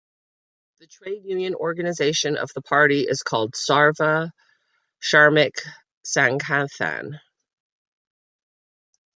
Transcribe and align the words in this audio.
The 0.79 0.87
trade 0.87 1.25
union 1.25 1.53
organization 1.53 2.35
of 2.35 2.49
the 2.55 2.61
party 2.63 3.01
is 3.01 3.21
called 3.21 3.53
Sarva 3.53 4.31
Shramik 4.99 5.59
Sanghathan. 6.03 7.19